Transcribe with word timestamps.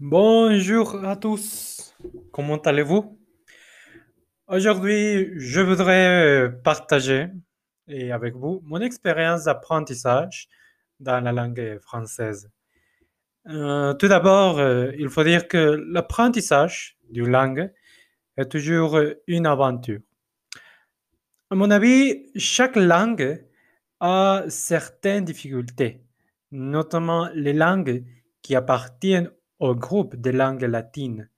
Bonjour 0.00 1.04
à 1.04 1.16
tous, 1.16 1.92
comment 2.30 2.58
allez-vous? 2.58 3.18
Aujourd'hui, 4.46 5.32
je 5.34 5.60
voudrais 5.60 6.46
euh, 6.46 6.48
partager 6.50 7.26
et 7.88 8.12
avec 8.12 8.36
vous 8.36 8.60
mon 8.62 8.80
expérience 8.80 9.46
d'apprentissage 9.46 10.46
dans 11.00 11.18
la 11.18 11.32
langue 11.32 11.80
française. 11.80 12.48
Euh, 13.48 13.92
tout 13.94 14.06
d'abord, 14.06 14.60
euh, 14.60 14.92
il 14.96 15.08
faut 15.08 15.24
dire 15.24 15.48
que 15.48 15.84
l'apprentissage 15.90 16.96
d'une 17.10 17.30
langue 17.30 17.72
est 18.36 18.48
toujours 18.48 19.00
une 19.26 19.46
aventure. 19.46 19.98
À 21.50 21.56
mon 21.56 21.72
avis, 21.72 22.30
chaque 22.36 22.76
langue 22.76 23.44
a 23.98 24.44
certaines 24.48 25.24
difficultés, 25.24 26.04
notamment 26.52 27.28
les 27.34 27.52
langues 27.52 28.04
qui 28.42 28.54
appartiennent 28.54 29.32
au 29.58 29.74
groupe 29.74 30.16
des 30.16 30.32
langues 30.32 30.62
latines. 30.62 31.28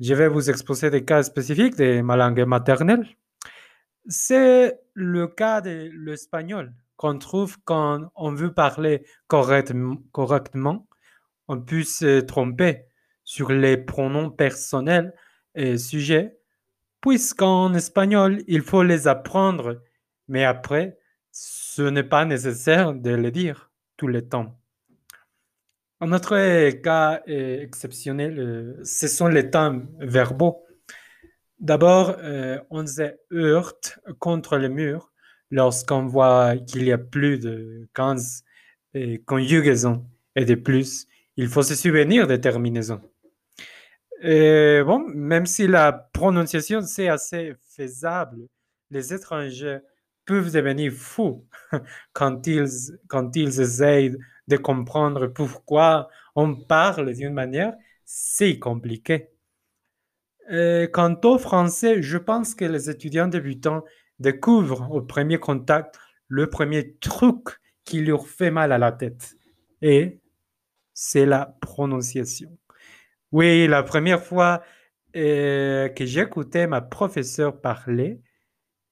Je 0.00 0.14
vais 0.14 0.28
vous 0.28 0.50
exposer 0.50 0.90
des 0.90 1.04
cas 1.04 1.22
spécifiques 1.22 1.76
de 1.76 2.00
ma 2.00 2.16
langue 2.16 2.44
maternelle. 2.44 3.06
C'est 4.06 4.78
le 4.92 5.28
cas 5.28 5.60
de 5.60 5.90
l'espagnol 5.94 6.74
qu'on 6.96 7.18
trouve 7.18 7.58
quand 7.64 8.10
on 8.14 8.32
veut 8.32 8.52
parler 8.52 9.04
correctement. 9.28 10.88
On 11.48 11.60
peut 11.60 11.82
se 11.82 12.20
tromper 12.20 12.86
sur 13.24 13.50
les 13.50 13.76
pronoms 13.76 14.30
personnels 14.30 15.14
et 15.54 15.78
sujets, 15.78 16.38
puisqu'en 17.00 17.74
espagnol, 17.74 18.42
il 18.46 18.62
faut 18.62 18.82
les 18.82 19.08
apprendre, 19.08 19.82
mais 20.28 20.44
après, 20.44 20.98
ce 21.30 21.82
n'est 21.82 22.04
pas 22.04 22.24
nécessaire 22.24 22.94
de 22.94 23.10
les 23.10 23.30
dire 23.30 23.70
tout 23.96 24.06
le 24.06 24.28
temps. 24.28 24.58
Un 26.04 26.12
autre 26.12 26.70
cas 26.82 27.22
euh, 27.28 27.62
exceptionnel, 27.62 28.38
euh, 28.38 28.84
ce 28.84 29.08
sont 29.08 29.26
les 29.26 29.48
temps 29.48 29.80
verbaux. 29.98 30.62
D'abord, 31.58 32.14
on 32.68 32.86
se 32.86 33.14
heurte 33.32 33.98
contre 34.18 34.58
le 34.58 34.68
mur 34.68 35.10
lorsqu'on 35.50 36.04
voit 36.04 36.58
qu'il 36.58 36.84
y 36.84 36.92
a 36.92 36.98
plus 36.98 37.38
de 37.38 37.88
15 37.94 38.44
conjugaisons 39.24 40.04
et 40.36 40.44
de 40.44 40.56
plus, 40.56 41.06
il 41.38 41.48
faut 41.48 41.62
se 41.62 41.74
souvenir 41.74 42.26
des 42.26 42.38
terminaisons. 42.38 43.00
Bon, 44.22 45.06
même 45.14 45.46
si 45.46 45.66
la 45.66 45.90
prononciation 46.12 46.82
c'est 46.82 47.08
assez 47.08 47.54
faisable, 47.74 48.46
les 48.90 49.14
étrangers 49.14 49.78
peuvent 50.26 50.52
devenir 50.52 50.92
fous 50.92 51.46
quand 52.12 52.46
ils, 52.46 52.68
quand 53.08 53.34
ils 53.36 53.58
essayent 53.58 54.18
de 54.48 54.56
comprendre 54.56 55.26
pourquoi 55.26 56.08
on 56.34 56.54
parle 56.54 57.12
d'une 57.14 57.32
manière 57.32 57.74
si 58.04 58.58
compliquée. 58.58 59.30
quant 60.92 61.20
au 61.24 61.38
français, 61.38 62.02
je 62.02 62.18
pense 62.18 62.54
que 62.54 62.64
les 62.64 62.90
étudiants 62.90 63.28
débutants 63.28 63.82
découvrent 64.18 64.90
au 64.92 65.02
premier 65.02 65.38
contact 65.38 65.98
le 66.28 66.48
premier 66.48 66.94
truc 66.96 67.60
qui 67.84 68.00
leur 68.04 68.26
fait 68.26 68.50
mal 68.50 68.72
à 68.72 68.78
la 68.78 68.92
tête. 68.92 69.36
Et 69.82 70.20
c'est 70.94 71.26
la 71.26 71.56
prononciation. 71.60 72.56
Oui, 73.32 73.66
la 73.66 73.82
première 73.82 74.22
fois 74.22 74.62
euh, 75.16 75.88
que 75.88 76.06
j'écoutais 76.06 76.66
ma 76.66 76.80
professeure 76.80 77.60
parler, 77.60 78.20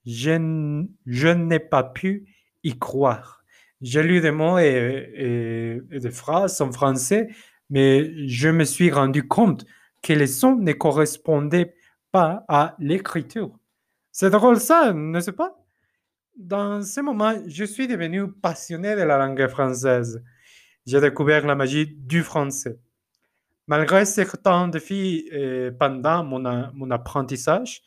je, 0.05 0.85
je 1.05 1.27
n'ai 1.29 1.59
pas 1.59 1.83
pu 1.83 2.27
y 2.63 2.77
croire. 2.77 3.42
J'ai 3.83 4.01
lu 4.01 4.21
des 4.21 4.31
mots 4.31 4.57
et, 4.57 5.81
des 5.91 6.11
phrases 6.11 6.61
en 6.61 6.71
français, 6.71 7.27
mais 7.69 8.27
je 8.27 8.47
me 8.47 8.63
suis 8.63 8.89
rendu 8.89 9.27
compte 9.27 9.65
que 10.01 10.13
les 10.13 10.27
sons 10.27 10.55
ne 10.55 10.71
correspondaient 10.71 11.75
pas 12.09 12.45
à 12.47 12.75
l'écriture. 12.79 13.51
C'est 14.09 14.29
drôle 14.29 14.59
ça, 14.61 14.93
ne 14.93 15.19
sais 15.19 15.33
pas? 15.33 15.57
Dans 16.37 16.81
ce 16.81 17.01
moment, 17.01 17.33
je 17.45 17.65
suis 17.65 17.87
devenu 17.87 18.31
passionné 18.31 18.95
de 18.95 19.01
la 19.01 19.17
langue 19.17 19.47
française. 19.47 20.23
J'ai 20.85 21.01
découvert 21.01 21.45
la 21.45 21.55
magie 21.55 21.85
du 21.85 22.23
français. 22.23 22.79
Malgré 23.67 24.05
certains 24.05 24.69
défis 24.69 25.29
euh, 25.33 25.71
pendant 25.71 26.23
mon, 26.23 26.71
mon 26.73 26.89
apprentissage, 26.89 27.81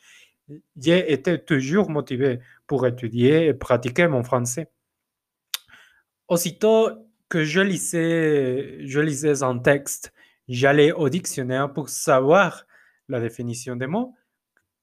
j'ai 0.75 1.11
été 1.11 1.43
toujours 1.43 1.89
motivé 1.89 2.39
pour 2.67 2.85
étudier 2.85 3.47
et 3.47 3.53
pratiquer 3.55 4.07
mon 4.07 4.23
français. 4.23 4.69
Aussitôt 6.27 6.89
que 7.29 7.43
je 7.43 7.61
lisais, 7.61 8.85
je 8.85 8.99
lisais 8.99 9.43
un 9.43 9.59
texte, 9.59 10.13
j'allais 10.47 10.91
au 10.91 11.09
dictionnaire 11.09 11.71
pour 11.71 11.89
savoir 11.89 12.65
la 13.07 13.19
définition 13.19 13.75
des 13.75 13.87
mots 13.87 14.13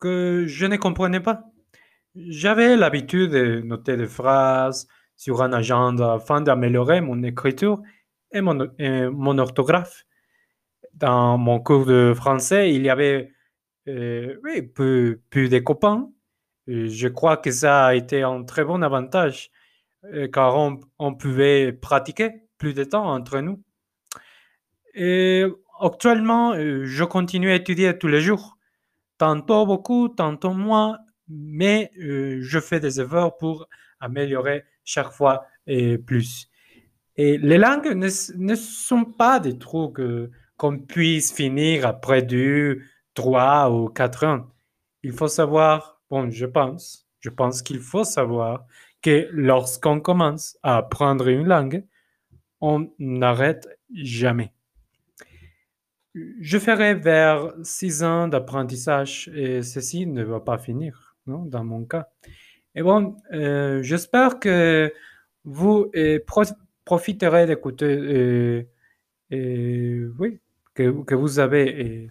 que 0.01 0.45
je 0.47 0.67
ne 0.67 0.77
comprenais 0.77 1.21
pas. 1.21 1.45
J'avais 2.15 2.77
l'habitude 2.77 3.31
de 3.31 3.61
noter 3.61 3.97
des 3.97 4.07
phrases 4.07 4.89
sur 5.17 5.43
un 5.43 5.53
agenda 5.53 6.15
afin 6.15 6.41
d'améliorer 6.41 7.01
mon 7.01 7.23
écriture 7.23 7.83
et 8.33 8.41
mon, 8.41 9.39
orthographe. 9.39 10.05
Dans 10.95 11.39
mon 11.39 11.61
cours 11.61 11.87
de 11.87 12.13
français, 12.15 12.73
il 12.73 12.83
y 12.83 12.91
avait 12.91 13.33
euh, 13.89 14.37
oui, 14.45 14.63
de 14.63 15.59
copains. 15.59 16.11
je 16.67 17.09
crois 17.09 17.37
que 17.37 17.51
ça 17.51 17.87
a 17.87 17.95
été 17.95 18.23
un 18.23 18.45
très 18.45 18.65
bon 18.65 18.83
avantage 18.83 19.51
euh, 19.51 19.64
car 20.33 20.57
on, 20.99 21.15
pouvait 21.15 21.73
pratiquer 21.73 22.31
plus 22.59 22.75
de 22.75 22.85
temps 22.85 23.07
entre 23.11 23.41
nous. 23.41 23.63
Et 24.95 25.45
actuellement, 25.81 26.53
euh, 26.55 26.85
je 26.85 27.05
continue 27.05 27.51
à 27.51 27.55
étudier 27.57 27.97
tous 27.99 28.09
les 28.09 28.21
jours, 28.21 28.57
tantôt 29.19 29.67
beaucoup, 29.67 30.09
tantôt 30.09 30.53
moins, 30.53 30.99
mais 31.29 31.91
euh, 32.01 32.39
je 32.43 32.61
fais 32.61 32.81
des 32.81 33.01
efforts 33.01 33.37
pour 33.37 33.67
améliorer 34.01 34.65
chaque 34.85 35.11
fois 35.11 35.47
et 35.67 35.99
plus. 35.99 36.49
Et 37.17 37.39
les 37.39 37.59
langues 37.59 37.95
ne, 37.95 38.55
sont 38.55 39.05
pas 39.05 39.41
des 39.41 39.59
trucs 39.59 40.01
qu'on 40.57 40.79
puisse 40.79 41.33
finir 41.33 41.87
après 41.87 42.23
deux, 42.23 42.83
trois 43.15 43.71
ou 43.71 43.89
quatre 43.89 44.27
ans. 44.27 44.47
Il 45.03 45.13
faut 45.13 45.29
savoir, 45.29 46.01
bon, 46.11 46.31
je 46.31 46.47
pense, 46.47 47.07
je 47.21 47.31
pense 47.31 47.63
qu'il 47.63 47.79
faut 47.79 48.05
savoir 48.05 48.67
que 49.05 49.29
lorsqu'on 49.33 50.01
commence 50.01 50.59
à 50.63 50.79
apprendre 50.79 51.29
une 51.29 51.47
langue, 51.47 51.85
on 52.63 52.91
n'arrête 52.99 53.69
jamais. 53.93 54.55
Je 56.15 56.59
ferai 56.59 56.95
vers 56.95 57.53
six 57.63 58.03
ans 58.03 58.29
d'apprentissage 58.29 59.31
et 59.35 59.63
ceci 59.63 60.07
ne 60.07 60.25
va 60.25 60.41
pas 60.41 60.57
finir, 60.57 61.17
dans 61.27 61.65
mon 61.65 61.85
cas. 61.85 62.09
Et 62.75 62.83
bon, 62.83 63.17
euh, 63.35 63.83
j'espère 63.83 64.41
que 64.41 64.91
vous 65.45 65.91
euh, 65.95 66.19
profiterez 66.87 67.47
d'écouter, 67.47 68.65
euh, 69.33 70.15
oui, 70.19 70.41
que, 70.73 71.15
vous 71.15 71.39
avez 71.41 72.09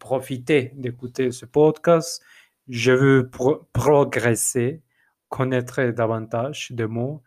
profité 0.00 0.72
d'écouter 0.74 1.30
ce 1.30 1.46
podcast. 1.46 2.20
Je 2.68 2.90
veux 2.90 3.30
progresser 3.72 4.82
connaître 5.28 5.82
davantage 5.90 6.72
de 6.72 6.84
mots, 6.84 7.22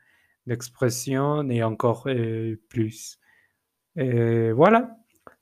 d'expressions 0.47 1.49
et 1.49 1.63
encore 1.63 2.07
euh, 2.07 2.55
plus. 2.69 3.19
Voilà, 3.95 4.95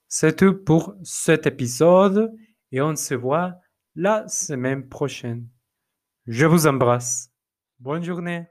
c'est 0.08 0.38
tout 0.38 0.56
pour 0.56 0.96
cet 1.04 1.46
épisode 1.46 2.34
et 2.72 2.82
on 2.82 2.96
se 2.96 3.14
voit 3.14 3.60
la 3.96 4.28
semaine 4.28 4.88
prochaine. 4.88 5.48
Je 6.26 6.46
vous 6.46 6.68
embrasse. 6.68 7.32
Bonne 7.80 8.04
journée. 8.04 8.48